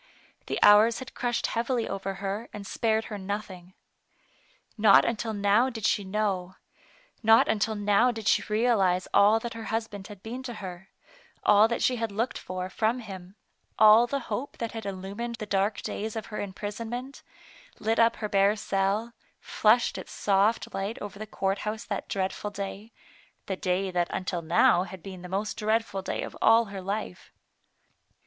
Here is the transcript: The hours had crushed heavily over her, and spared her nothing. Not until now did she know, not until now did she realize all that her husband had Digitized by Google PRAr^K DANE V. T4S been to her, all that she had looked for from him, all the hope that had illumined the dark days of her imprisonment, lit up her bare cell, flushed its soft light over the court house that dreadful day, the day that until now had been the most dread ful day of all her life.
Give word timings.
The 0.47 0.57
hours 0.63 0.97
had 0.97 1.13
crushed 1.13 1.45
heavily 1.45 1.87
over 1.87 2.15
her, 2.15 2.49
and 2.53 2.65
spared 2.65 3.05
her 3.05 3.19
nothing. 3.19 3.75
Not 4.75 5.05
until 5.05 5.31
now 5.31 5.69
did 5.69 5.85
she 5.85 6.03
know, 6.03 6.55
not 7.21 7.47
until 7.47 7.75
now 7.75 8.09
did 8.11 8.27
she 8.27 8.41
realize 8.49 9.07
all 9.13 9.39
that 9.41 9.53
her 9.53 9.65
husband 9.65 10.07
had 10.07 10.23
Digitized 10.23 10.23
by 10.23 10.29
Google 10.29 10.39
PRAr^K 10.39 10.43
DANE 10.43 10.53
V. 10.55 10.55
T4S 10.55 10.55
been 10.55 10.55
to 10.55 10.81
her, 10.81 11.43
all 11.53 11.67
that 11.67 11.83
she 11.83 11.95
had 11.97 12.11
looked 12.11 12.37
for 12.39 12.69
from 12.71 12.99
him, 13.01 13.35
all 13.77 14.07
the 14.07 14.19
hope 14.21 14.57
that 14.57 14.71
had 14.71 14.87
illumined 14.87 15.35
the 15.35 15.45
dark 15.45 15.83
days 15.83 16.15
of 16.15 16.25
her 16.25 16.39
imprisonment, 16.41 17.21
lit 17.77 17.99
up 17.99 18.15
her 18.15 18.27
bare 18.27 18.55
cell, 18.55 19.13
flushed 19.39 19.99
its 19.99 20.11
soft 20.11 20.73
light 20.73 20.97
over 20.99 21.19
the 21.19 21.27
court 21.27 21.59
house 21.59 21.85
that 21.85 22.09
dreadful 22.09 22.49
day, 22.49 22.91
the 23.45 23.55
day 23.55 23.91
that 23.91 24.07
until 24.09 24.41
now 24.41 24.81
had 24.81 25.03
been 25.03 25.21
the 25.21 25.29
most 25.29 25.57
dread 25.57 25.85
ful 25.85 26.01
day 26.01 26.23
of 26.23 26.35
all 26.41 26.65
her 26.73 26.81
life. 26.81 27.31